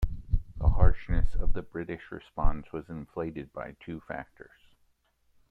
The 0.57 0.67
harshness 0.67 1.35
of 1.35 1.53
the 1.53 1.61
British 1.61 2.09
response 2.11 2.73
was 2.73 2.89
inflated 2.89 3.53
by 3.53 3.75
two 3.85 4.01
factors. 4.07 4.57